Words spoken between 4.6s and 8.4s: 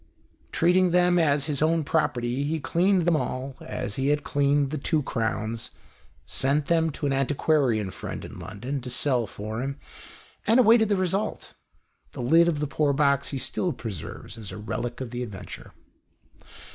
the two crowns, sent them to an anti quarian friend in